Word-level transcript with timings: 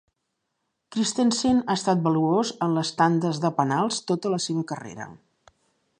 Christensen 0.95 1.59
ha 1.59 1.75
estat 1.81 2.01
valuós 2.09 2.53
en 2.69 2.73
les 2.79 2.93
tandes 3.03 3.43
de 3.47 3.55
penals 3.61 4.03
tota 4.13 4.33
la 4.37 4.41
seva 4.47 4.69
carrera. 4.73 5.07